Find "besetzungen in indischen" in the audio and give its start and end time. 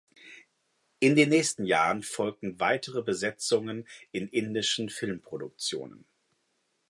3.03-4.89